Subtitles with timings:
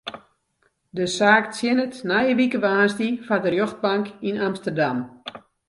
[0.97, 4.97] De saak tsjinnet nije wike woansdei foar de rjochtbank yn Amsterdam.